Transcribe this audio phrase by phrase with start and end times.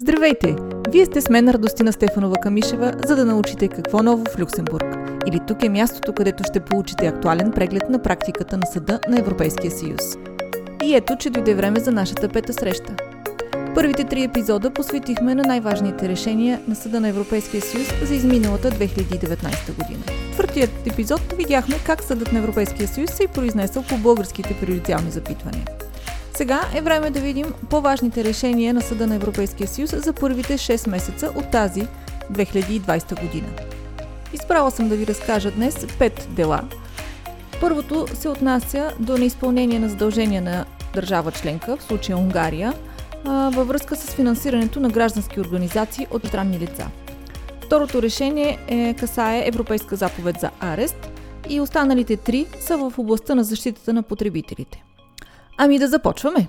[0.00, 0.56] Здравейте!
[0.88, 4.84] Вие сте с мен Радостина Стефанова Камишева, за да научите какво ново в Люксембург.
[5.26, 9.70] Или тук е мястото, където ще получите актуален преглед на практиката на Съда на Европейския
[9.70, 10.00] съюз.
[10.84, 12.96] И ето, че дойде време за нашата пета среща.
[13.74, 19.74] Първите три епизода посветихме на най-важните решения на Съда на Европейския съюз за изминалата 2019
[19.76, 20.02] година.
[20.06, 25.10] В четвъртият епизод видяхме как Съдът на Европейския съюз се е произнесъл по българските приоритетни
[25.10, 25.64] запитвания.
[26.38, 30.90] Сега е време да видим по-важните решения на Съда на Европейския съюз за първите 6
[30.90, 31.86] месеца от тази
[32.32, 33.46] 2020 година.
[34.32, 36.62] Изправила съм да ви разкажа днес 5 дела.
[37.60, 40.64] Първото се отнася до неизпълнение на задължения на
[40.94, 42.74] държава членка, в случая Унгария,
[43.24, 46.86] във връзка с финансирането на граждански организации от странни лица.
[47.60, 51.10] Второто решение е, касае Европейска заповед за арест
[51.48, 54.84] и останалите три са в областта на защитата на потребителите.
[55.60, 56.48] Ами да започваме.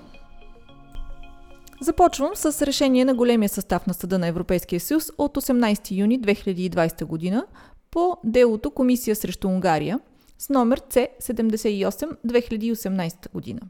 [1.80, 7.04] Започвам с решение на големия състав на Съда на Европейския съюз от 18 юни 2020
[7.04, 7.46] година
[7.90, 10.00] по делото Комисия срещу Унгария
[10.38, 13.60] с номер C78 2018 година.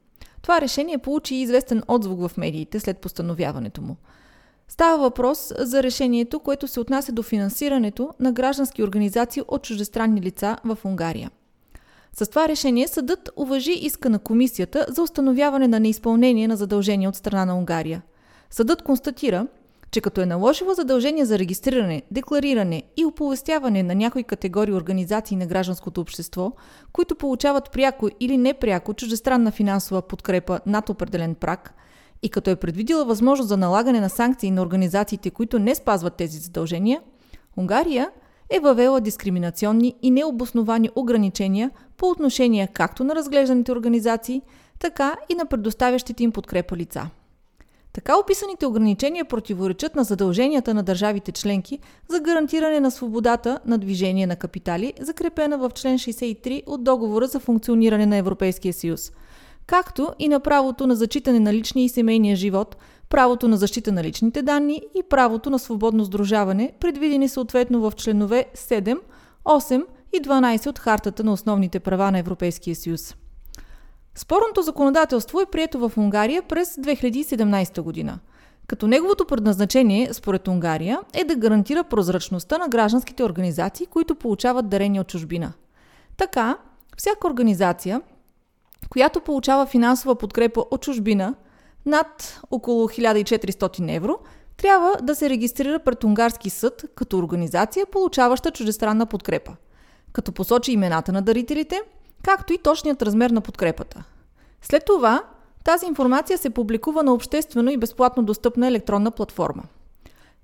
[0.43, 3.97] Това решение получи известен отзвук в медиите след постановяването му.
[4.69, 10.57] Става въпрос за решението, което се отнася до финансирането на граждански организации от чуждестранни лица
[10.65, 11.31] в Унгария.
[12.13, 17.17] С това решение съдът уважи иска на комисията за установяване на неизпълнение на задължения от
[17.17, 18.03] страна на Унгария.
[18.51, 19.47] Съдът констатира,
[19.91, 25.47] че като е наложило задължение за регистриране, деклариране и оповестяване на някои категории организации на
[25.47, 26.53] гражданското общество,
[26.93, 31.75] които получават пряко или непряко чуждестранна финансова подкрепа над определен прак,
[32.23, 36.39] и като е предвидила възможност за налагане на санкции на организациите, които не спазват тези
[36.39, 37.01] задължения,
[37.57, 38.11] Унгария
[38.51, 44.43] е въвела дискриминационни и необосновани ограничения по отношение както на разглежданите организации,
[44.79, 47.11] така и на предоставящите им подкрепа лица.
[47.93, 54.27] Така описаните ограничения противоречат на задълженията на държавите членки за гарантиране на свободата на движение
[54.27, 59.13] на капитали, закрепена в член 63 от договора за функциониране на Европейския съюз,
[59.67, 62.77] както и на правото на зачитане на личния и семейния живот,
[63.11, 68.47] правото на защита на личните данни и правото на свободно сдружаване, предвидени съответно в членове
[68.55, 68.99] 7,
[69.45, 73.17] 8 и 12 от Хартата на основните права на Европейския съюз.
[74.15, 78.19] Спорното законодателство е прието в Унгария през 2017 година,
[78.67, 85.01] като неговото предназначение, според Унгария, е да гарантира прозрачността на гражданските организации, които получават дарения
[85.01, 85.53] от чужбина.
[86.17, 86.59] Така,
[86.97, 88.01] всяка организация,
[88.91, 91.35] която получава финансова подкрепа от чужбина
[91.87, 94.19] над около 1400 евро,
[94.57, 99.53] трябва да се регистрира пред унгарски съд като организация, получаваща чуждестранна подкрепа,
[100.13, 101.81] като посочи имената на дарителите–
[102.23, 104.05] както и точният размер на подкрепата.
[104.63, 105.23] След това
[105.65, 109.63] тази информация се публикува на обществено и безплатно достъпна електронна платформа.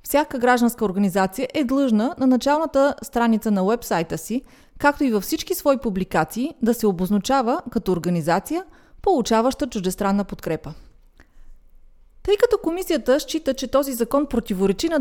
[0.02, 4.42] Всяка гражданска организация е длъжна на началната страница на вебсайта си,
[4.78, 8.64] както и във всички свои публикации, да се обозначава като организация,
[9.02, 10.74] получаваща чуждестранна подкрепа.
[12.26, 15.00] Тъй като комисията счита, че този закон противоречи на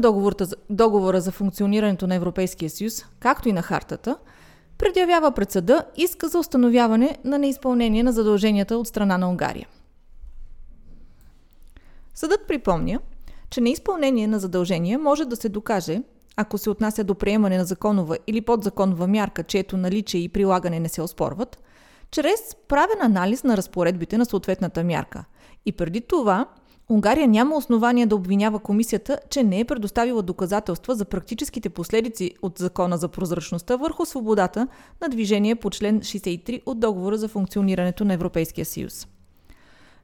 [0.69, 4.17] договора за функционирането на Европейския съюз, както и на хартата–
[4.77, 9.67] предявява пред съда иска за установяване на неизпълнение на задълженията от страна на Унгария.
[12.13, 12.99] Съдът припомня,
[13.49, 16.01] че неизпълнение на задължения може да се докаже,
[16.35, 20.89] ако се отнася до приемане на законова или подзаконова мярка, чието наличие и прилагане не
[20.89, 21.63] се оспорват,
[22.11, 25.25] чрез правен анализ на разпоредбите на съответната мярка.
[25.65, 26.45] И преди това
[26.89, 32.57] Унгария няма основания да обвинява комисията, че не е предоставила доказателства за практическите последици от
[32.57, 34.67] закона за прозрачността върху свободата
[35.01, 39.07] на движение по член 63 от договора за функционирането на Европейския съюз.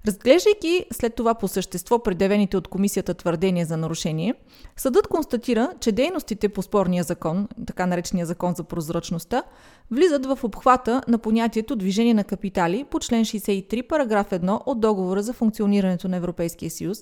[0.07, 4.33] Разглеждайки след това по същество предявените от комисията твърдения за нарушение,
[4.77, 9.43] съдът констатира, че дейностите по спорния закон, така наречения закон за прозрачността,
[9.91, 15.23] влизат в обхвата на понятието движение на капитали по член 63, параграф 1 от договора
[15.23, 16.99] за функционирането на Европейския съюз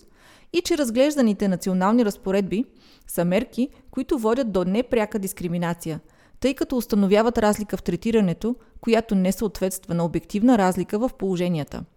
[0.53, 2.65] и че разглежданите национални разпоредби
[3.07, 5.99] са мерки, които водят до непряка дискриминация,
[6.39, 11.83] тъй като установяват разлика в третирането, която не съответства на обективна разлика в положенията–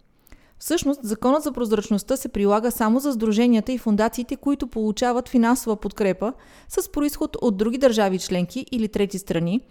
[0.63, 6.33] Всъщност, законът за прозрачността се прилага само за сдруженията и фундациите, които получават финансова подкрепа
[6.69, 9.61] с происход от други държави членки или трети страни,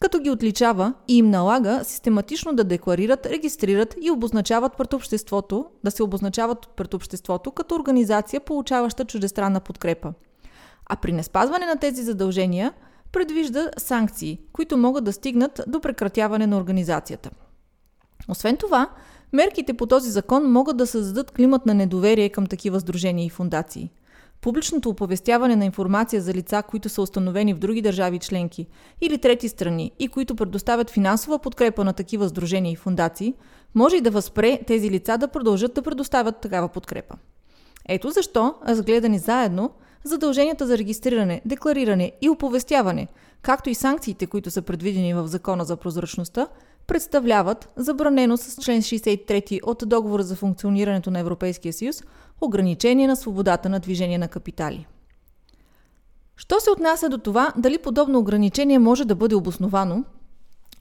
[0.00, 5.90] като ги отличава и им налага систематично да декларират, регистрират и обозначават пред обществото, да
[5.90, 10.12] се обозначават пред обществото като организация, получаваща чуждестранна подкрепа.
[10.86, 12.72] А при неспазване на тези задължения
[13.12, 17.30] предвижда санкции, които могат да стигнат до прекратяване на организацията.
[18.28, 18.90] Освен това,
[19.32, 23.90] Мерките по този закон могат да създадат климат на недоверие към такива сдружения и фундации.
[24.40, 28.66] публичното оповестяване на информация за лица, които са установени в други държави членки
[29.00, 33.34] или трети страни и които предоставят финансова подкрепа на такива сдружения и фундации,
[33.74, 37.14] може и да възпре тези лица да продължат да предоставят такава подкрепа.
[37.88, 39.70] Ето защо, разгледани заедно,
[40.04, 43.08] задълженията за регистриране, деклариране и оповестяване,
[43.42, 46.48] както и санкциите, които са предвидени в Закона за прозрачността,
[46.86, 52.02] представляват забранено с член 63 от Договора за функционирането на Европейския съюз
[52.40, 54.86] ограничение на свободата на движение на капитали.
[56.36, 60.04] Що се отнася до това дали подобно ограничение може да бъде обосновано,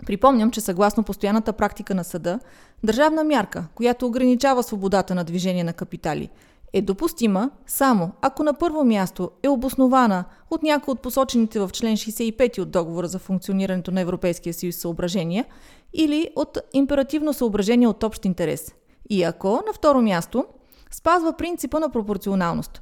[0.05, 2.39] припомням, че съгласно постоянната практика на съда,
[2.83, 6.29] държавна мярка, която ограничава свободата на движение на капитали–
[6.73, 11.97] е допустима само ако на първо място е обоснована от някои от посочените в член
[11.97, 15.45] 65 от договора за функционирането на Европейския съюз съображения
[15.93, 18.75] или от императивно съображение от общ интерес.
[19.09, 20.45] И ако на второ място
[20.91, 22.81] спазва принципа на пропорционалност,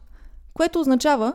[0.54, 1.34] което означава,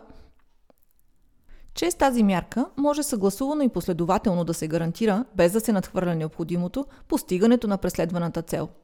[1.75, 6.15] че с тази мярка може съгласувано и последователно да се гарантира, без да се надхвърля
[6.15, 8.69] необходимото, постигането на преследваната цел–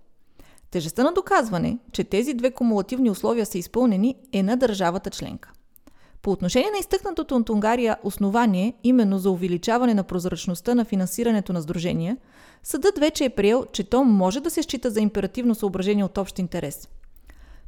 [0.71, 5.53] Тежестта на доказване, че тези две кумулативни условия са изпълнени, е на държавата членка.
[6.23, 11.63] По отношение на изтъкнатото от Унгария основание, именно за увеличаване на прозрачността на финансирането на
[11.63, 12.17] сдружения,
[12.63, 16.39] съдът вече е приел, че то може да се счита за императивно съображение от общ
[16.39, 16.89] интерес.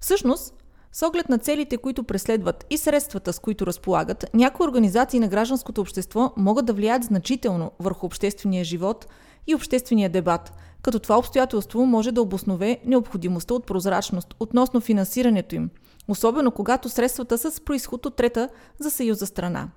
[0.01, 0.55] Всъщност,
[0.93, 5.81] с оглед на целите, които преследват и средствата, с които разполагат, някои организации на гражданското
[5.81, 9.07] общество могат да влияят значително върху обществения живот
[9.47, 10.53] и обществения дебат–
[10.83, 15.71] като това обстоятелство може да обоснове необходимостта от прозрачност относно финансирането им,
[16.09, 18.49] особено когато средствата са с происход от трета
[18.79, 19.69] за Съюза страна.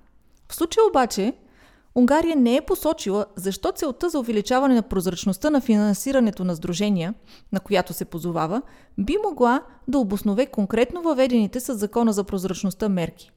[0.48, 1.32] В случая обаче,
[1.94, 7.14] Унгария не е посочила защо целта за увеличаване на прозрачността на финансирането на сдружения,
[7.52, 8.62] на която се позовава,
[8.98, 13.32] би могла да обоснове конкретно въведените с закона за прозрачността мерки.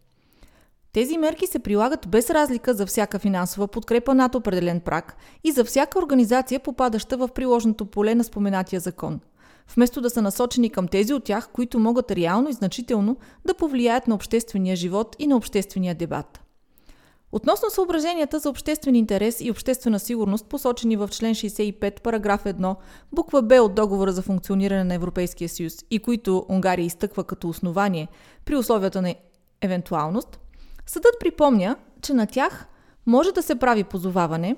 [0.93, 5.63] Тези мерки се прилагат без разлика за всяка финансова подкрепа над определен прак и за
[5.63, 9.19] всяка организация, попадаща в приложното поле на споменатия закон,
[9.75, 14.07] вместо да са насочени към тези от тях, които могат реално и значително да повлияят
[14.07, 16.39] на обществения живот и на обществения дебат.
[17.31, 22.75] Относно съображенията за обществен интерес и обществена сигурност, посочени в член 65, параграф 1,
[23.11, 28.07] буква Б от договора за функциониране на Европейския съюз и които Унгария изтъква като основание
[28.45, 29.15] при условията на
[29.61, 30.39] евентуалност–
[30.89, 32.67] Съдът припомня, че на тях
[33.05, 34.55] може да се прави позоваване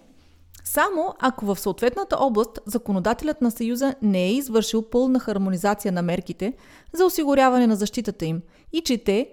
[0.63, 6.53] само ако в съответната област законодателят на Съюза не е извършил пълна хармонизация на мерките
[6.93, 8.41] за осигуряване на защитата им
[8.73, 9.29] и че те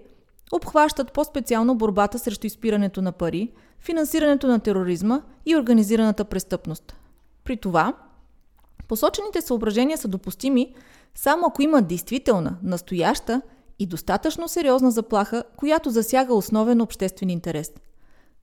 [0.51, 6.95] обхващат по-специално борбата срещу изпирането на пари, финансирането на тероризма и организираната престъпност.
[7.43, 7.93] При това,
[8.87, 10.75] посочените съображения са допустими
[11.15, 13.41] само ако има действителна, настояща
[13.79, 17.71] и достатъчно сериозна заплаха, която засяга основен обществен интерес.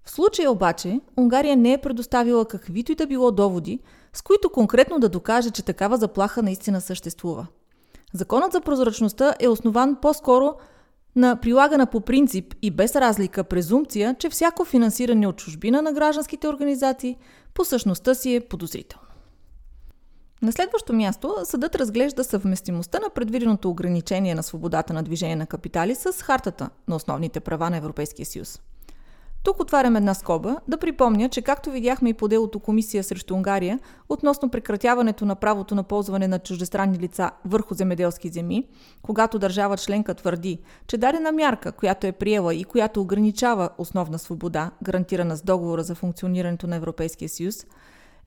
[0.05, 3.81] В случая обаче, Унгария не е предоставила каквито и да било доводи,
[4.13, 7.47] с които конкретно да докаже, че такава заплаха наистина съществува.
[8.15, 10.55] Законът за прозрачността е основан по-скоро
[11.17, 16.49] на прилагана по принцип и без разлика презумпция, че всяко финансиране от чужбина на гражданските
[16.49, 17.17] организации
[17.55, 19.06] по същността си е подозрително.
[20.43, 25.95] На следващо място, съдът разглежда съвместимостта на предвиденото ограничение на свободата на движение на капитали
[25.95, 28.61] с хартата на основните права на Европейския съюз.
[29.43, 33.79] Тук отварям една скоба да припомня, че както видяхме и по делото Комисия срещу Унгария
[34.09, 38.65] относно прекратяването на правото на ползване на чуждестранни лица върху земеделски земи,
[39.03, 44.71] когато държава членка твърди, че дадена мярка, която е приела и която ограничава основна свобода,
[44.83, 47.67] гарантирана с договора за функционирането на Европейския съюз,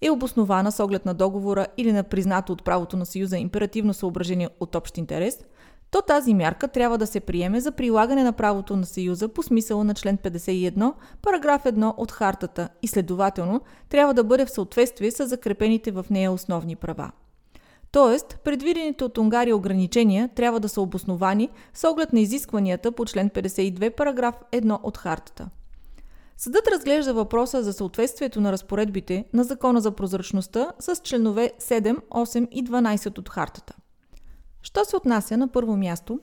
[0.01, 4.49] е обоснована с оглед на договора или на признато от правото на Съюза императивно съображение
[4.59, 5.39] от общ интерес,
[5.91, 9.83] то тази мярка трябва да се приеме за прилагане на правото на Съюза по смисъла
[9.83, 15.27] на член 51, параграф 1 от хартата и следователно трябва да бъде в съответствие с
[15.27, 17.11] закрепените в нея основни права.
[17.91, 23.29] Тоест, предвидените от Унгария ограничения трябва да са обосновани с оглед на изискванията по член
[23.29, 25.49] 52, параграф 1 от хартата.
[26.41, 32.49] Съдът разглежда въпроса за съответствието на разпоредбите на Закона за прозрачността с членове 7, 8
[32.49, 33.75] и 12 от хартата.
[34.61, 36.19] Що се отнася на първо място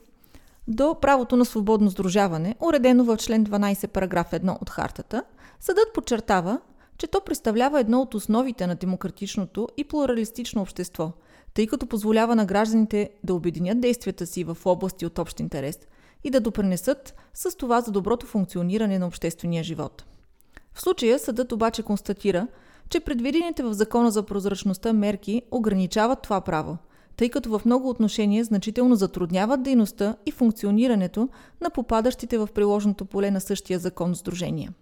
[0.69, 5.23] до правото на свободно сдружаване, уредено в член 12 параграф 1 от хартата,
[5.61, 6.61] съдът подчертава,
[6.99, 11.13] че то представлява едно от основите на демократичното и плуралистично общество,
[11.55, 15.79] тъй като позволява на гражданите да обединят действията си в области от общ интерес–
[16.27, 20.05] и да допринесат с това за доброто функциониране на обществения живот.
[20.73, 22.47] В случая съдът обаче констатира,
[22.89, 26.79] че предвидените в Закона за прозрачността мерки ограничават това право,
[27.17, 31.29] тъй като в много отношения значително затрудняват дейността и функционирането
[31.61, 34.73] на попадащите в приложеното поле на същия закон сдружения.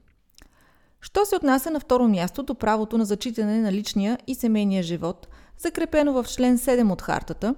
[1.00, 5.28] Що се отнася на второ място до правото на зачитане на личния и семейния живот,
[5.58, 7.54] закрепено в член 7 от хартата,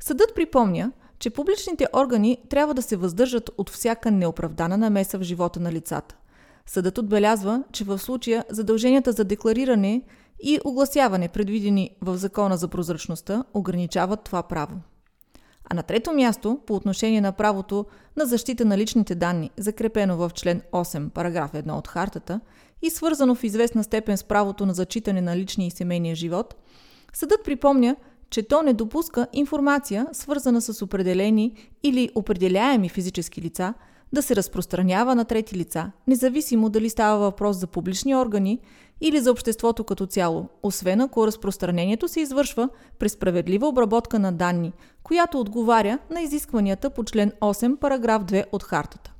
[0.00, 5.60] съдът припомня, че публичните органи трябва да се въздържат от всяка неоправдана намеса в живота
[5.60, 6.16] на лицата.
[6.66, 10.02] Съдът отбелязва, че в случая задълженията за деклариране
[10.42, 14.74] и огласяване, предвидени в Закона за прозрачността, ограничават това право.
[15.64, 17.86] А на трето място, по отношение на правото
[18.16, 22.40] на защита на личните данни, закрепено в член 8, параграф 1 от хартата
[22.82, 26.54] и свързано в известна степен с правото на зачитане на личния и семейния живот,
[27.12, 27.96] съдът припомня,
[28.30, 33.74] че то не допуска информация, свързана с определени или определяеми физически лица,
[34.12, 38.58] да се разпространява на трети лица, независимо дали става въпрос за публични органи
[39.00, 42.68] или за обществото като цяло, освен ако разпространението се извършва
[42.98, 44.72] през справедлива обработка на данни,
[45.02, 49.12] която отговаря на изискванията по член 8, параграф 2 от хартата.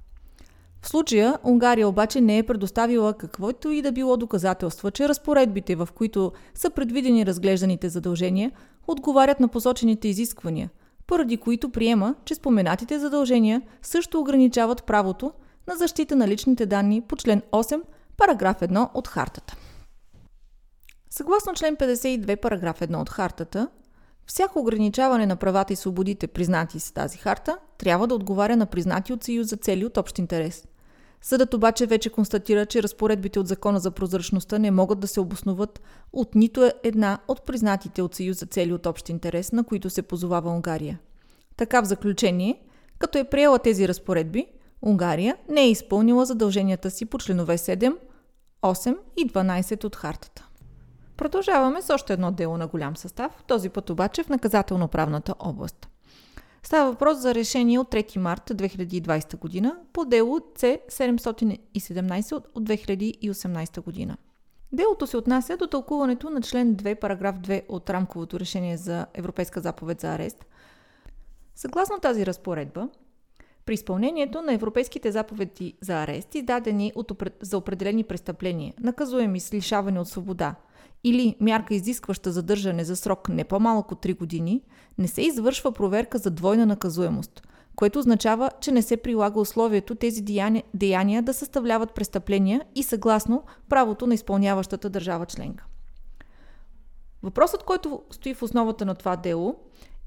[0.82, 5.88] В случая Унгария обаче не е предоставила каквото и да било доказателства, че разпоредбите, в
[5.94, 8.52] които са предвидени разглежданите задължения,
[8.92, 10.70] отговарят на посочените изисквания,
[11.06, 15.32] поради които приема, че споменатите задължения също ограничават правото
[15.68, 17.82] на защита на личните данни по член 8,
[18.16, 19.56] параграф 1 от хартата.
[21.10, 23.68] Съгласно член 52, параграф 1 от хартата,
[24.26, 29.12] всяко ограничаване на правата и свободите, признати с тази харта, трябва да отговаря на признати
[29.12, 30.66] от Съюза цели от общ интерес.
[31.22, 35.80] Съдът обаче вече констатира, че разпоредбите от Закона за прозрачността не могат да се обосноват
[36.12, 40.50] от нито една от признатите от Съюза цели от общ интерес, на които се позовава
[40.50, 40.98] Унгария.
[41.56, 42.62] Така в заключение,
[42.98, 44.46] като е приела тези разпоредби,
[44.82, 47.96] Унгария не е изпълнила задълженията си по членове 7,
[48.62, 50.48] 8 и 12 от хартата.
[51.16, 55.88] Продължаваме с още едно дело на голям състав, този път обаче в наказателно-правната област.
[56.62, 64.16] Става въпрос за решение от 3 марта 2020 година по дело C717 от 2018 година.
[64.72, 69.60] Делото се отнася до тълкуването на член 2, параграф 2 от рамковото решение за Европейска
[69.60, 70.46] заповед за арест.
[71.54, 72.88] Съгласно тази разпоредба,
[73.66, 80.00] при изпълнението на европейските заповеди за арест, издадени от, за определени престъпления, наказуеми с лишаване
[80.00, 80.54] от свобода–
[81.04, 84.62] или мярка изискваща задържане за срок не по-малко 3 години,
[84.98, 87.42] не се извършва проверка за двойна наказуемост,
[87.76, 90.22] което означава, че не се прилага условието тези
[90.74, 95.66] деяния, да съставляват престъпления и съгласно правото на изпълняващата държава членка.
[97.22, 99.56] Въпросът, който стои в основата на това дело,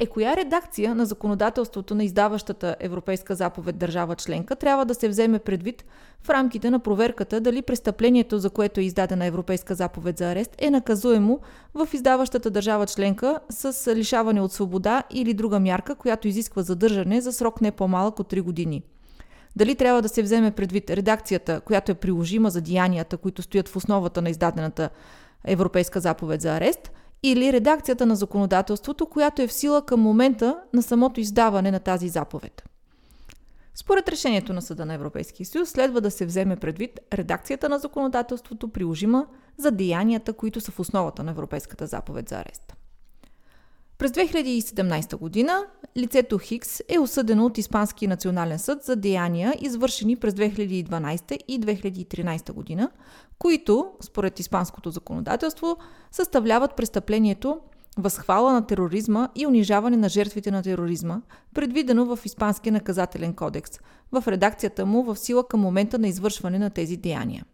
[0.03, 5.39] е коя редакция на законодателството на издаващата Европейска заповед държава членка трябва да се вземе
[5.39, 5.85] предвид
[6.23, 10.69] в рамките на проверката дали престъплението, за което е издадена Европейска заповед за арест, е
[10.69, 11.39] наказуемо
[11.73, 17.33] в издаващата държава членка с лишаване от свобода или друга мярка, която изисква задържане за
[17.33, 18.83] срок не по-малък от 3 години.
[19.55, 23.75] Дали трябва да се вземе предвид редакцията, която е приложима за деянията, които стоят в
[23.75, 24.89] основата на издадената
[25.45, 26.91] Европейска заповед за арест–
[27.23, 32.09] или редакцията на законодателството, която е в сила към момента на самото издаване на тази
[32.09, 32.63] заповед.
[33.75, 38.67] Според решението на Съда на Европейския съюз следва да се вземе предвид редакцията на законодателството,
[38.67, 39.27] приложима
[39.57, 42.73] за деянията, които са в основата на Европейската заповед за арест.
[44.03, 45.65] През 2017 година
[45.97, 52.51] лицето Хикс е осъдено от Испанския национален съд за деяния, извършени през 2012 и 2013
[52.53, 52.89] година,
[53.39, 55.77] които, според испанското законодателство,
[56.11, 57.59] съставляват престъплението
[57.97, 61.21] възхвала на тероризма и унижаване на жертвите на тероризма,
[61.53, 63.71] предвидено в Испанския наказателен кодекс,
[64.11, 67.45] в редакцията му в сила към момента на извършване на тези деяния.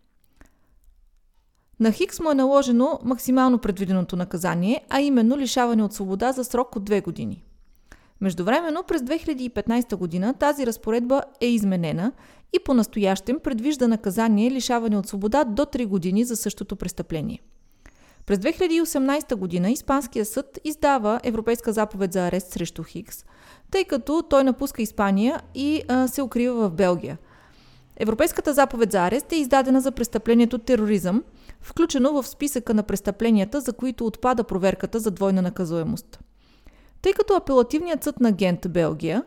[1.79, 6.75] На Хикс му е наложено максимално предвиденото наказание, а именно лишаване от свобода за срок
[6.75, 7.43] от две години.
[8.21, 12.11] Междувременно през 2015 година тази разпоредба е изменена
[12.53, 17.41] и по-настоящем предвижда наказание лишаване от свобода до 3 години за същото престъпление.
[18.25, 23.25] През 2018 година Испанския съд издава Европейска заповед за арест срещу Хикс,
[23.71, 27.17] тъй като той напуска Испания и а, се укрива в Белгия.
[27.99, 31.23] Европейската заповед за арест е издадена за престъплението тероризъм,
[31.61, 36.19] включено в списъка на престъпленията, за които отпада проверката за двойна наказуемост.
[37.01, 39.23] Тъй като апелативният съд на Гент, Белгия,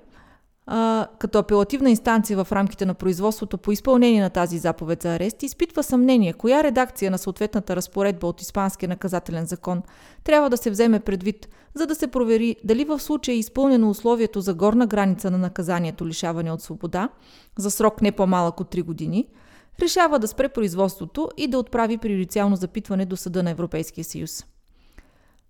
[0.67, 5.43] а, като апелативна инстанция в рамките на производството по изпълнение на тази заповед за арест,
[5.43, 9.83] изпитва съмнение коя редакция на съответната разпоредба от Испанския наказателен закон
[10.25, 14.41] трябва да се вземе предвид, за да се провери дали в случая е изпълнено условието
[14.41, 17.09] за горна граница на наказанието лишаване от свобода
[17.59, 19.29] за срок не по-малък от 3 години,
[19.81, 24.45] решава да спре производството и да отправи приоритетно запитване до Съда на Европейския съюз.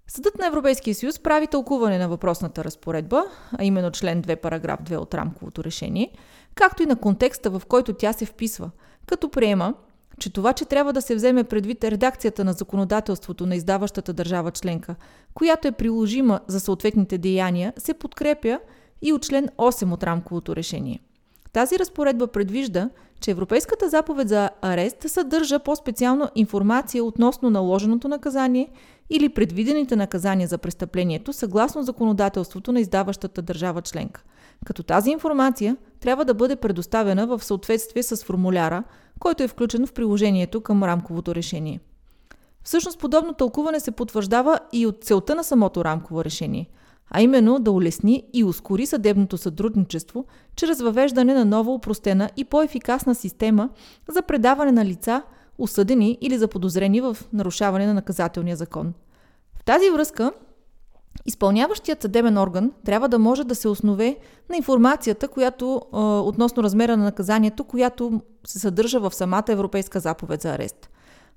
[0.08, 3.24] Съдът на Европейския съюз прави тълкуване на въпросната разпоредба,
[3.58, 6.12] а именно член 2, параграф 2 от рамковото решение,
[6.54, 8.70] както и на контекста, в който тя се вписва,
[9.06, 9.74] като приема,
[10.18, 14.94] че това, че трябва да се вземе предвид редакцията на законодателството на издаващата държава членка,
[15.34, 18.58] която е приложима за съответните деяния, се подкрепя
[19.02, 21.00] и от член 8 от рамковото решение.
[21.52, 22.90] Тази разпоредба предвижда,
[23.22, 28.68] че Европейската заповед за арест съдържа по-специално информация относно наложеното наказание
[29.10, 34.22] или предвидените наказания за престъплението съгласно законодателството на издаващата държава членка.
[34.64, 38.84] Като тази информация трябва да бъде предоставена в съответствие с формуляра,
[39.18, 41.80] който е включен в приложението към рамковото решение.
[42.64, 46.68] Всъщност подобно тълкуване се потвърждава и от целта на самото рамково решение,
[47.10, 50.24] а именно да улесни и ускори съдебното сътрудничество
[50.56, 53.68] чрез въвеждане на нова упростена и по-ефикасна система
[54.08, 55.22] за предаване на лица,
[55.58, 58.94] осъдени или заподозрени в нарушаване на наказателния закон.
[59.54, 60.32] В тази връзка
[61.26, 64.16] Изпълняващият съдебен орган трябва да може да се основе
[64.50, 70.42] на информацията, която е, относно размера на наказанието, която се съдържа в самата Европейска заповед
[70.42, 70.90] за арест.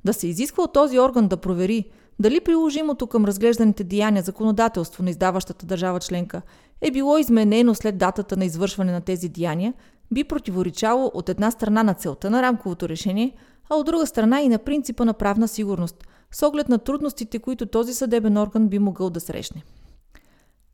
[0.05, 1.85] Да се изисква от този орган да провери
[2.19, 6.41] дали приложимото към разглежданите деяния законодателство на издаващата държава членка
[6.81, 9.73] е било изменено след датата на извършване на тези деяния,
[10.11, 13.35] би противоречало от една страна на целта на рамковото решение,
[13.69, 15.95] а от друга страна и на принципа на правна сигурност–
[16.35, 19.63] с оглед на трудностите, които този съдебен орган би могъл да срещне.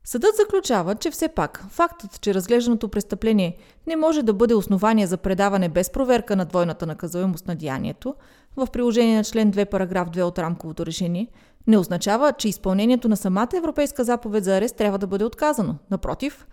[0.04, 3.56] Съдът заключава, че все пак фактът, че разглежданото престъпление
[3.86, 8.14] не може да бъде основание за предаване без проверка на двойната наказуемост на деянието,
[8.56, 11.28] в приложение на член 2, параграф 2 от рамковото решение,
[11.66, 15.76] не означава, че изпълнението на самата Европейска заповед за арест трябва да бъде отказано.
[15.90, 16.46] Напротив,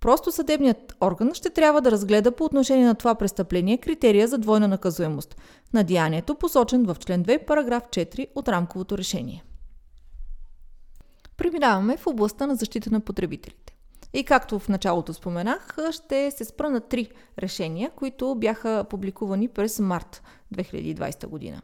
[0.00, 4.68] Просто съдебният орган ще трябва да разгледа по отношение на това престъпление критерия за двойна
[4.68, 5.36] наказуемост
[5.72, 9.44] на деянието, посочен в член 2, параграф 4 от рамковото решение.
[11.36, 13.75] Преминаваме в областта на защита на потребителите.
[14.12, 19.78] И както в началото споменах, ще се спра на три решения, които бяха публикувани през
[19.78, 20.22] март
[20.54, 21.62] 2020 година.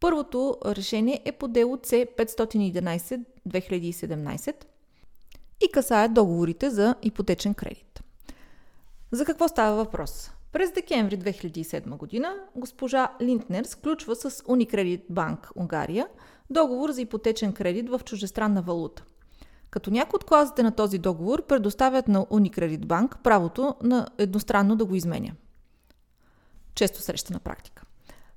[0.00, 4.54] Първото решение е по дело C511-2017
[5.60, 8.02] и касае договорите за ипотечен кредит.
[9.12, 10.30] За какво става въпрос?
[10.52, 16.08] През декември 2007 година госпожа Линтнер сключва с Unicredit Банк Унгария
[16.50, 19.04] договор за ипотечен кредит в чужестранна валута.
[19.76, 24.84] Като някои от клазите на този договор предоставят на Unicredit Банк правото на едностранно да
[24.84, 25.32] го изменя.
[26.74, 27.82] Често срещана практика.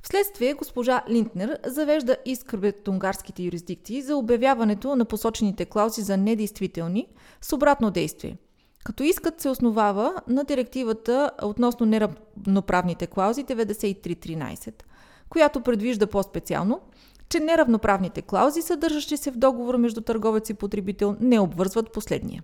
[0.01, 7.07] Вследствие госпожа Линтнер завежда иск пред унгарските юрисдикции за обявяването на посочените клаузи за недействителни
[7.41, 8.37] с обратно действие.
[8.85, 14.83] Като искът се основава на директивата относно неравноправните клаузи 9313,
[15.29, 16.81] която предвижда по-специално,
[17.29, 22.43] че неравноправните клаузи, съдържащи се в договора между търговец и потребител, не обвързват последния.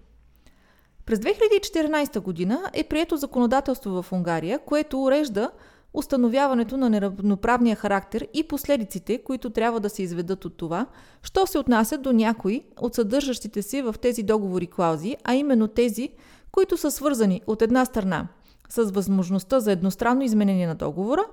[1.06, 5.52] През 2014 година е прието законодателство в Унгария, което урежда
[5.94, 10.86] установяването на неравноправния характер и последиците, които трябва да се изведат от това,
[11.24, 16.10] що се отнасят до някои от съдържащите си в тези договори клаузи, а именно тези,
[16.52, 18.28] които са свързани от една страна
[18.70, 21.26] с възможността за едностранно изменение на договора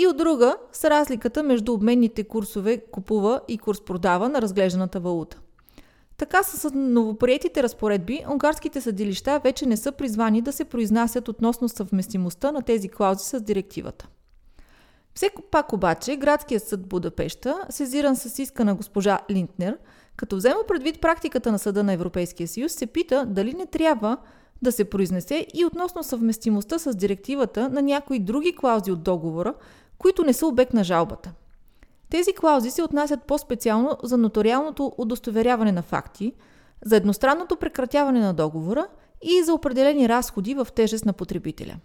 [0.00, 5.40] и от друга с разликата между обменните курсове купува и курс продава на разглежданата валута.
[6.16, 12.52] Така с новоприетите разпоредби, унгарските съдилища вече не са призвани да се произнасят относно съвместимостта
[12.52, 14.08] на тези клаузи с директивата.
[15.14, 19.78] Все пак обаче, градският съд Будапешта, сезиран с иска на госпожа Линтнер,
[20.16, 24.16] като взема предвид практиката на Съда на Европейския съюз, се пита дали не трябва
[24.62, 29.54] да се произнесе и относно съвместимостта с директивата на някои други клаузи от договора,
[30.00, 31.32] които не са обект на жалбата.
[32.10, 36.32] Тези клаузи се отнасят по-специално за нотариалното удостоверяване на факти,
[36.84, 38.86] за едностранното прекратяване на договора
[39.22, 41.76] и за определени разходи в тежест на потребителя.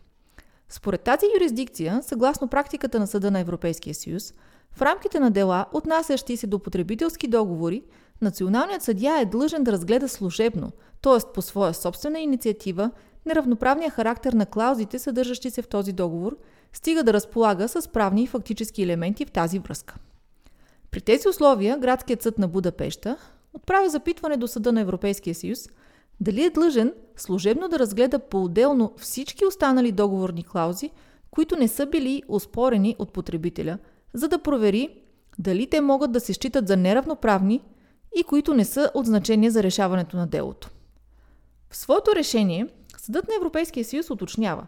[0.70, 4.34] Според тази юрисдикция, съгласно практиката на Съда на Европейския съюз,
[4.72, 7.84] в рамките на дела, отнасящи се до потребителски договори,
[8.22, 11.34] националният съдия е длъжен да разгледа служебно, т.е.
[11.34, 12.92] по своя собствена инициатива,
[13.26, 16.38] неравноправния характер на клаузите, съдържащи се в този договор,
[16.74, 19.96] стига да разполага с правни и фактически елементи в тази връзка.
[20.92, 23.18] При тези условия градският съд на Будапешта
[23.54, 25.60] отправя запитване до Съда на Европейския съюз
[26.20, 30.90] дали е длъжен служебно да разгледа по-отделно всички останали договорни клаузи,
[31.32, 33.78] които не са били оспорени от потребителя,
[34.14, 34.90] за да провери
[35.40, 37.62] дали те могат да се считат за неравноправни
[38.16, 40.70] и които не са от значение за решаването на делото.
[41.70, 42.68] В своето решение
[43.06, 44.66] Съдът на Европейския съюз уточнява,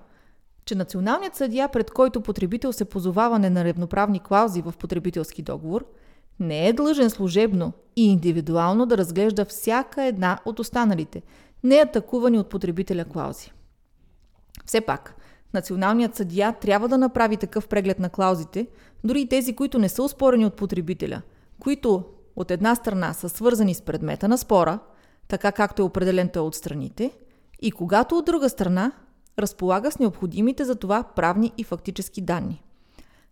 [0.67, 5.85] че националният съдия, пред който потребител се позовава на равноправни клаузи в потребителски договор–
[6.39, 11.21] не е длъжен служебно и индивидуално да разглежда всяка една от останалите,
[11.63, 13.51] не атакувани от потребителя клаузи.
[14.65, 15.15] Все пак,
[15.53, 18.67] националният съдия трябва да направи такъв преглед на клаузите,
[19.03, 21.21] дори и тези, които не са успорени от потребителя,
[21.59, 22.03] които
[22.35, 24.79] от една страна са свързани с предмета на спора,
[25.27, 27.11] така както е определен той от страните,
[27.61, 28.91] и когато от друга страна
[29.39, 32.63] разполага с необходимите за това правни и фактически данни.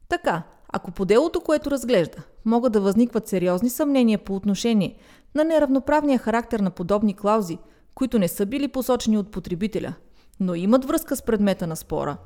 [0.09, 4.97] Така, ако по делото, което разглежда, могат да възникват сериозни съмнения по отношение
[5.35, 7.57] на неравноправния характер на подобни клаузи,
[7.95, 9.93] които не са били посочени от потребителя,
[10.39, 12.17] но имат връзка с предмета на спора,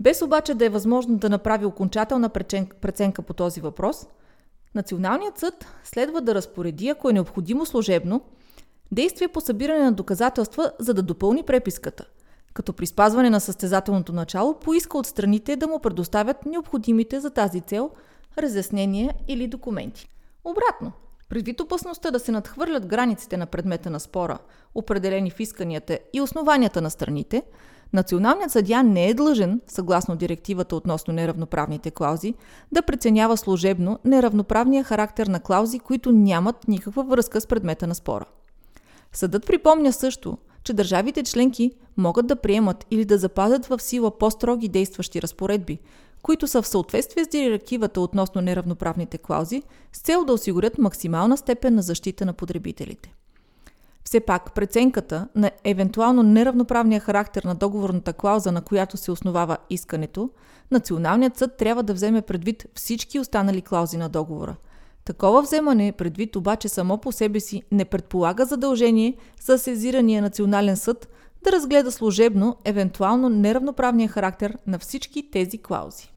[0.00, 2.28] без обаче да е възможно да направи окончателна
[2.80, 4.06] преценка по този въпрос,
[4.74, 8.20] Националният съд следва да разпореди, ако е необходимо служебно,
[8.92, 12.04] действие по събиране на доказателства, за да допълни преписката–
[12.54, 17.60] като при спазване на състезателното начало поиска от страните да му предоставят необходимите за тази
[17.60, 17.90] цел
[18.38, 20.08] разяснения или документи.
[20.44, 20.92] Обратно,
[21.28, 24.38] предвид опасността да се надхвърлят границите на предмета на спора,
[24.74, 27.42] определени в исканията и основанията на страните,
[27.94, 32.34] Националният съдия не е длъжен, съгласно директивата относно неравноправните клаузи,
[32.72, 38.24] да преценява служебно неравноправния характер на клаузи, които нямат никаква връзка с предмета на спора.
[39.12, 44.68] Съдът припомня също, че държавите членки могат да приемат или да запазят в сила по-строги
[44.68, 45.78] действащи разпоредби,
[46.22, 51.74] които са в съответствие с директивата относно неравноправните клаузи, с цел да осигурят максимална степен
[51.74, 53.14] на защита на потребителите.
[54.04, 60.30] Все пак, преценката на евентуално неравноправния характер на договорната клауза, на която се основава искането,
[60.70, 64.56] Националният съд трябва да вземе предвид всички останали клаузи на договора–
[65.04, 71.08] Такова вземане предвид обаче само по себе си не предполага задължение за сезирания национален съд
[71.44, 76.12] да разгледа служебно евентуално неравноправния характер на всички тези клаузи.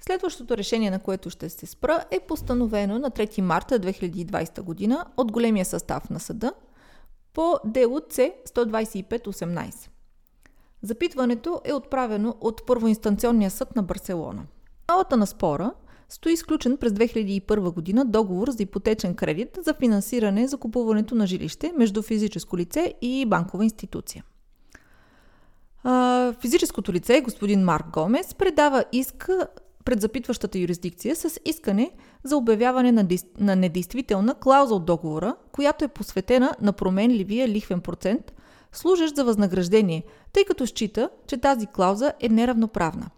[0.00, 5.32] Следващото решение, на което ще се спра, е постановено на 3 марта 2020 година от
[5.32, 6.52] големия състав на съда
[7.34, 9.88] по дело С 125-18.
[10.82, 14.42] Запитването е отправено от първоинстанционния съд на Барселона.
[14.88, 15.72] Малата на спора–
[16.10, 21.72] стои изключен през 2001 година договор за ипотечен кредит за финансиране за купуването на жилище
[21.76, 24.24] между физическо лице и банкова институция.
[26.40, 29.28] Физическото лице, господин Марк Гомес, предава иск
[29.84, 31.90] пред запитващата юрисдикция с искане
[32.24, 33.24] за обявяване на, дис...
[33.38, 38.32] на недействителна клауза от договора, която е посветена на променливия лихвен процент,
[38.72, 43.10] служещ за възнаграждение, тъй като счита, че тази клауза е неравноправна.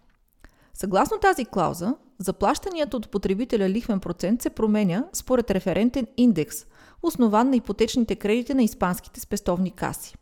[0.75, 6.57] Съгласно тази клауза, Заплащанията от потребителя лихвен процент се променя според референтен индекс,
[7.03, 10.17] основан на ипотечните кредити на испанските спестовни каси.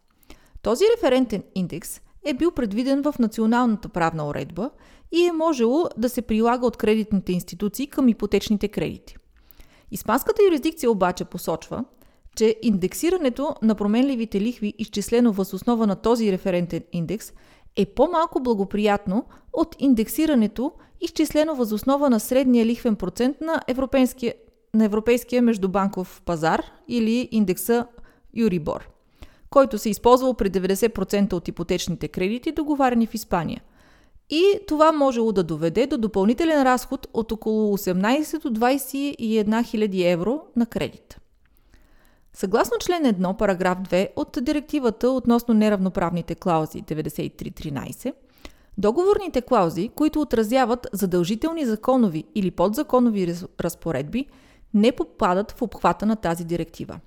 [0.63, 4.71] Този референтен индекс е бил предвиден в националната правна уредба
[5.13, 9.17] и е можело да се прилага от кредитните институции към ипотечните кредити.
[9.91, 11.85] Испанската юрисдикция обаче посочва,
[12.37, 17.33] че индексирането на променливите лихви, изчислено въз основа на този референтен индекс,
[17.77, 24.35] е по-малко благоприятно от индексирането, изчислено възоснова на средния лихвен процент на европейския,
[24.75, 27.87] на европейския междубанков пазар или индекса
[28.35, 28.89] Юрибор,
[29.51, 33.63] който се използвал при 90% от ипотечните кредити, договарени в Испания.
[34.31, 40.41] И това можело да доведе до допълнителен разход от около 18 до 21 000 евро
[40.57, 41.21] на кредит.
[42.35, 48.13] Съгласно член 1, параграф 2 от директивата относно неравноправните клаузи 9313,
[48.79, 54.27] договорните клаузи, които отразяват задължителни законови или подзаконови разпоредби,
[54.75, 57.01] не попадат в обхвата на тази директива.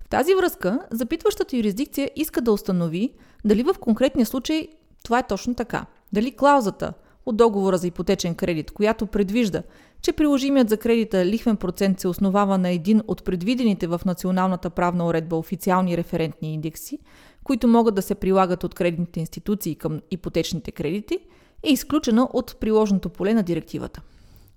[0.00, 3.12] В тази връзка, запитващата юрисдикция иска да установи
[3.44, 4.68] дали в конкретния случай
[5.04, 5.86] това е точно така.
[6.12, 6.92] Дали клаузата
[7.26, 9.62] от договора за ипотечен кредит, която предвижда,
[10.04, 15.06] че приложимият за кредита лихвен процент се основава на един от предвидените в националната правна
[15.06, 16.98] уредба официални референтни индекси,
[17.44, 21.18] които могат да се прилагат от кредитните институции към ипотечните кредити,
[21.62, 24.00] е изключена от приложното поле на директивата.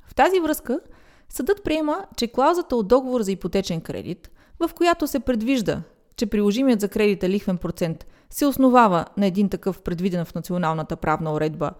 [0.07, 0.79] В тази връзка
[1.29, 5.81] съдът приема, че клаузата от договор за ипотечен кредит, в която се предвижда,
[6.15, 11.33] че приложимият за кредита лихвен процент се основава на един такъв предвиден в националната правна
[11.33, 11.71] уредба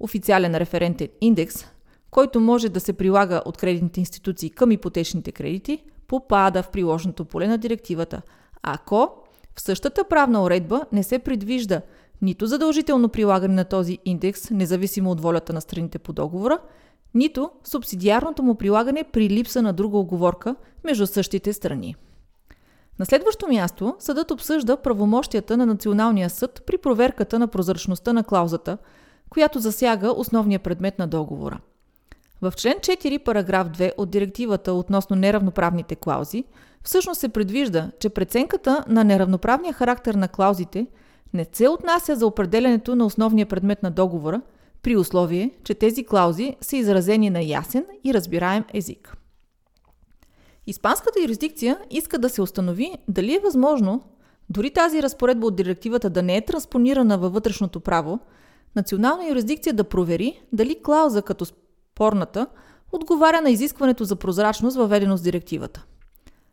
[0.00, 1.66] официален референтен индекс,
[2.14, 7.46] който може да се прилага от кредитните институции към ипотечните кредити, попада в приложното поле
[7.46, 8.22] на директивата,
[8.62, 9.10] ако
[9.56, 11.80] в същата правна уредба не се предвижда
[12.22, 16.58] нито задължително прилагане на този индекс, независимо от волята на страните по договора,
[17.14, 21.96] нито субсидиарното му прилагане при липса на друга оговорка между същите страни.
[22.98, 28.78] На следващо място, съдът обсъжда правомощията на Националния съд при проверката на прозрачността на клаузата,
[29.30, 31.60] която засяга основния предмет на договора–
[32.44, 36.44] В член 4, параграф 2 от директивата относно неравноправните клаузи,
[36.82, 40.86] всъщност се предвижда, че преценката на неравноправния характер на клаузите
[41.34, 44.40] не се отнася за определенето на основния предмет на договора,
[44.82, 49.16] при условие, че тези клаузи са изразени на ясен и разбираем език.
[50.66, 54.02] Испанската юрисдикция иска да се установи дали е възможно
[54.50, 58.20] дори тази разпоредба от директивата да не е транспонирана във вътрешното право,
[58.76, 61.44] национална юрисдикция да провери дали клауза като
[61.94, 62.46] спорната
[62.92, 65.84] отговаря на изискването за прозрачност, въведено с директивата.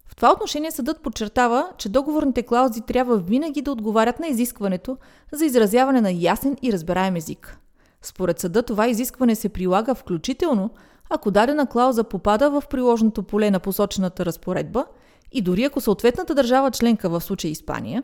[0.07, 4.97] В това отношение съдът подчертава, че договорните клаузи трябва винаги да отговарят на изискването
[5.31, 7.57] за изразяване на ясен и разбираем език.
[8.01, 10.69] Според съда това изискване се прилага включително,
[11.09, 14.85] ако дадена клауза попада в приложното поле на посочената разпоредба
[15.31, 18.03] и дори ако съответната държава членка, в случай Испания,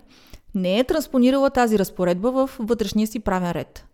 [0.55, 3.85] не е транспонирала тази разпоредба в вътрешния си правен ред.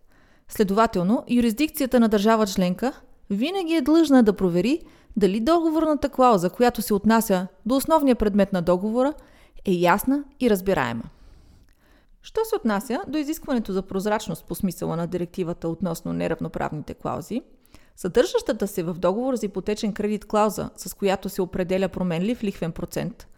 [0.48, 2.92] Следователно, юрисдикцията на държава членка
[3.30, 4.80] винаги е длъжна да провери
[5.16, 9.14] дали договорната клауза, която се отнася до основния предмет на договора,
[9.64, 11.02] е ясна и разбираема.
[12.22, 17.42] Що се отнася до изискването за прозрачност по смисъла на директивата относно неравноправните клаузи,
[17.96, 23.28] съдържащата се в договор за ипотечен кредит клауза, с която се определя променлив лихвен процент,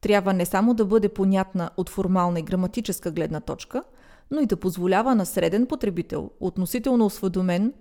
[0.00, 3.82] трябва не само да бъде понятна от формална и граматическа гледна точка,
[4.30, 7.72] но и да позволява на среден потребител, относително осведомен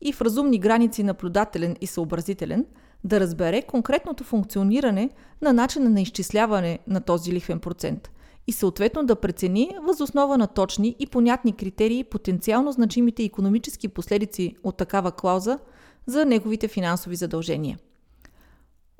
[0.00, 2.66] и в разумни граници наблюдателен и съобразителен,
[3.04, 5.10] да разбере конкретното функциониране
[5.42, 8.10] на начина на изчисляване на този лихвен процент
[8.46, 14.76] и съответно да прецени възоснова на точни и понятни критерии потенциално значимите економически последици от
[14.76, 15.58] такава клауза
[16.06, 17.78] за неговите финансови задължения.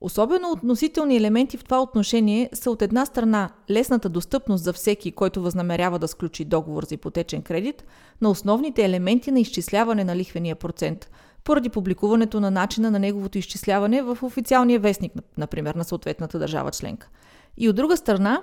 [0.05, 5.43] Особено относителни елементи в това отношение са от една страна лесната достъпност за всеки, който
[5.43, 7.85] възнамерява да сключи договор за ипотечен кредит,
[8.21, 11.11] на основните елементи на изчисляване на лихвения процент,
[11.45, 17.09] поради публикуването на начина на неговото изчисляване в официалния вестник, например, на съответната държава членка.
[17.57, 18.43] И от друга страна,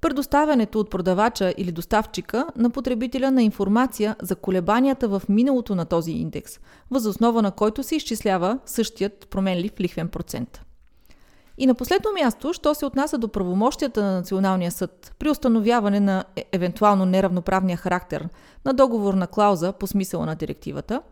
[0.00, 6.12] предоставянето от продавача или доставчика на потребителя на информация за колебанията в миналото на този
[6.12, 6.58] индекс,
[6.90, 10.60] възоснова на който се изчислява същият променлив лихвен процент.
[11.60, 16.24] И на последно място, що се отнася до правомощията на Националния съд при установяване на
[16.36, 18.28] е- евентуално неравноправния характер
[18.64, 21.02] на договорна клауза по смисъла на директивата,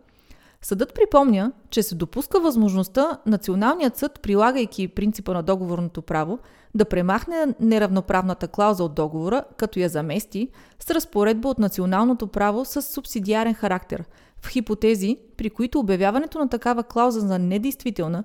[0.62, 6.38] съдът припомня, че се допуска възможността Националният съд, прилагайки принципа на договорното право,
[6.74, 10.48] да премахне неравноправната клауза от договора, като я замести
[10.80, 14.04] с разпоредба от националното право с субсидиарен характер,
[14.42, 18.24] в хипотези, при които обявяването на такава клауза за недействителна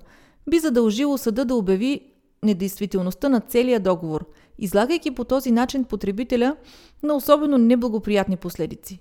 [0.50, 2.13] би задължило съда да обяви
[2.44, 4.26] недействителността на целия договор,
[4.58, 6.56] излагайки по този начин потребителя
[7.02, 9.00] на особено неблагоприятни последици.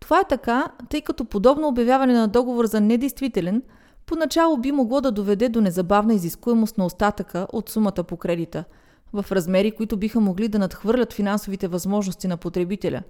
[0.00, 3.62] Това е така, тъй като подобно обявяване на договор за недействителен
[4.06, 8.64] поначало би могло да доведе до незабавна изискуемост на остатъка от сумата по кредита,
[9.12, 13.02] в размери, които биха могли да надхвърлят финансовите възможности на потребителя.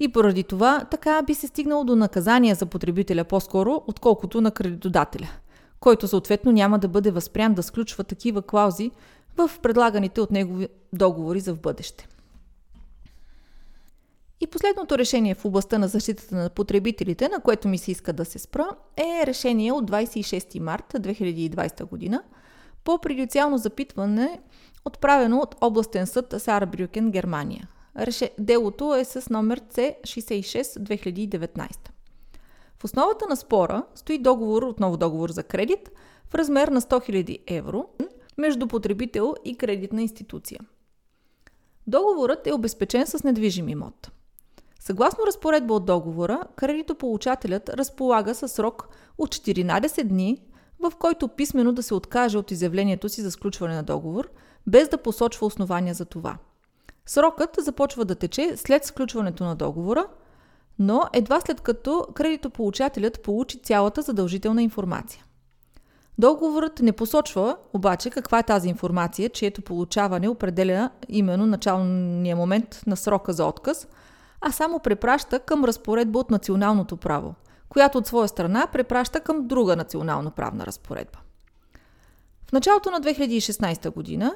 [0.00, 5.28] И поради това така би се стигнало до наказания за потребителя по-скоро, отколкото на кредитодателя–
[5.82, 8.90] който съответно няма да бъде възпрян да сключва такива клаузи
[9.36, 10.60] в предлаганите от него
[10.92, 12.08] договори за в бъдеще.
[14.40, 18.24] И последното решение в областта на защитата на потребителите, на което ми се иска да
[18.24, 22.22] се спра, е решение от 26 марта 2020 година
[22.84, 24.40] по придициално запитване,
[24.84, 27.68] отправено от областен съд Сарбрюкен, Германия.
[28.38, 31.92] Делото е с номер C66-2019.
[32.82, 35.90] В основата на спора стои договор, отново договор за кредит,
[36.30, 37.84] в размер на 100 000 евро
[38.38, 40.60] между потребител и кредитна институция.
[41.86, 44.10] Договорът е обезпечен с недвижим имот.
[44.80, 50.42] Съгласно разпоредба от договора, кредитополучателят разполага със срок от 14 дни,
[50.80, 54.30] в който писменно да се откаже от изявлението си за сключване на договор,
[54.66, 56.38] без да посочва основания за това.
[57.06, 60.06] Срокът започва да тече след сключването на договора–
[60.78, 65.24] но едва след като кредитополучателят получи цялата задължителна информация.
[66.18, 72.96] Договорът не посочва обаче каква е тази информация, чието получаване определя именно началния момент на
[72.96, 73.88] срока за отказ,
[74.40, 77.34] а само препраща към разпоредба от националното право,
[77.68, 81.18] която от своя страна препраща към друга национална правна разпоредба.
[82.48, 84.34] В началото на 2016 година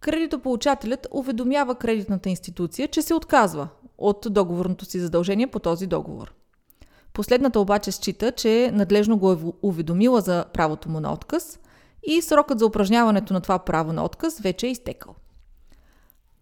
[0.00, 6.34] кредитополучателят уведомява кредитната институция, че се отказва от договорното си задължение по този договор.
[7.12, 11.58] Последната обаче счита, че надлежно го е уведомила за правото му на отказ
[12.02, 15.14] и срокът за упражняването на това право на отказ вече е изтекал.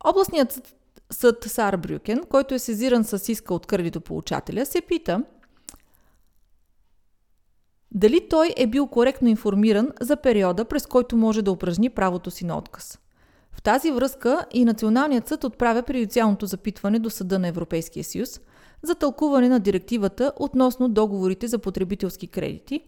[0.05, 0.77] Областният
[1.11, 5.23] съд, Сар Брюкен, който е сезиран с иска от кредитополучателя, се пита
[7.91, 12.45] Дали той е бил коректно информиран за периода, през който може да упражни правото си
[12.45, 12.99] на отказ.
[13.65, 18.41] Тази връзка и Националният съд отправя приюциалното запитване до Съда на Европейския съюз
[18.83, 22.81] за тълкуване на директивата относно договорите за потребителски кредити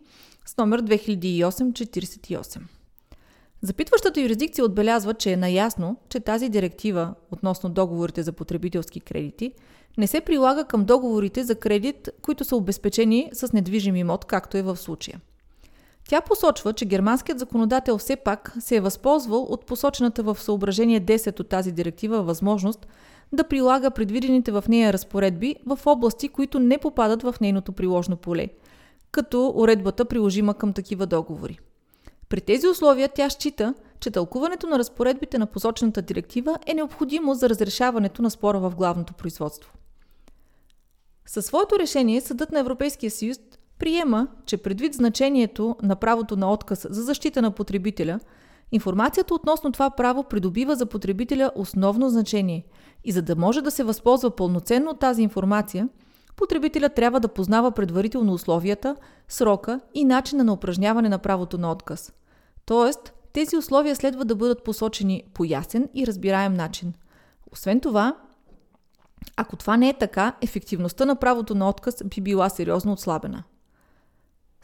[0.46, 2.60] с номер 2008-48.
[3.62, 9.52] Запитващата юрисдикция отбелязва, че е наясно, че тази директива относно договорите за потребителски кредити
[9.98, 14.62] не се прилага към договорите за кредит, които са обезпечени с недвижим имот, както е
[14.62, 15.20] в случая.
[16.08, 21.40] Тя посочва, че германският законодател все пак се е възползвал от посочената в съображение 10
[21.40, 22.86] от тази директива възможност
[23.32, 28.48] да прилага предвидените в нея разпоредби в области, които не попадат в нейното приложно поле,
[29.10, 31.58] като уредбата приложима към такива договори.
[32.28, 37.48] При тези условия тя счита, че тълкуването на разпоредбите на посочената директива е необходимо за
[37.48, 39.72] разрешаването на спора в главното производство.
[41.26, 43.38] Със своето решение Съдът на Европейския съюз
[43.78, 48.20] приема, че предвид значението на правото на отказ за защита на потребителя,
[48.72, 52.64] информацията относно това право придобива за потребителя основно значение
[53.04, 55.88] и за да може да се възползва пълноценно от тази информация,
[56.36, 58.96] потребителят трябва да познава предварително условията,
[59.28, 62.12] срока и начина на упражняване на правото на отказ.
[62.66, 66.94] Тоест, тези условия следва да бъдат посочени по ясен и разбираем начин.
[67.52, 68.16] Освен това,
[69.36, 73.42] ако това не е така, ефективността на правото на отказ би била сериозно отслабена.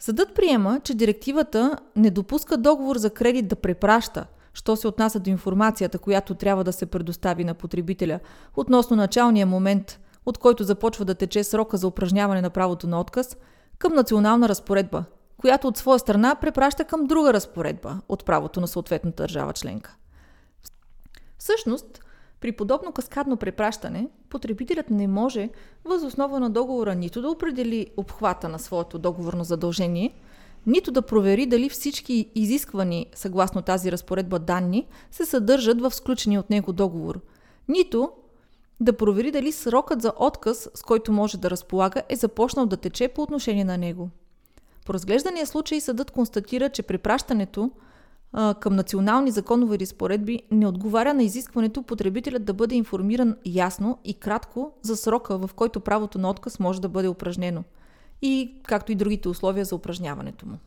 [0.03, 5.29] Съдът приема, че директивата не допуска договор за кредит да препраща, що се отнася до
[5.29, 8.19] информацията, която трябва да се предостави на потребителя
[8.55, 13.37] относно началния момент, от който започва да тече срока за упражняване на правото на отказ,
[13.77, 15.03] към национална разпоредба,
[15.37, 19.95] която от своя страна препраща към друга разпоредба от правото на съответната държава членка.
[21.37, 21.99] Всъщност,
[22.43, 25.49] при подобно каскадно препращане, потребителят не може
[25.85, 30.13] въз основа на договора нито да определи обхвата на своето договорно задължение,
[30.65, 36.49] нито да провери дали всички изисквани съгласно тази разпоредба данни се съдържат в сключения от
[36.49, 37.19] него договор,
[37.67, 38.11] нито
[38.79, 43.07] да провери дали срокът за отказ, с който може да разполага, е започнал да тече
[43.07, 44.09] по отношение на него.
[44.85, 47.71] По разглеждания случай съдът констатира, че препращането
[48.33, 54.13] а, към национални законови разпоредби не отговаря на изискването потребителят да бъде информиран ясно и
[54.13, 57.63] кратко за срока, в който правото на отказ може да бъде упражнено
[58.21, 60.57] и както и другите условия за упражняването му.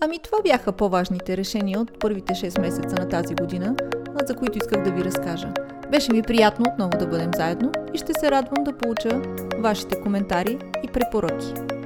[0.00, 3.76] Ами това бяха по-важните решения от първите 6 месеца на тази година,
[4.26, 5.52] за които исках да ви разкажа.
[5.90, 9.22] Беше ми приятно отново да бъдем заедно и ще се радвам да получа
[9.58, 11.79] вашите коментари и препоръки.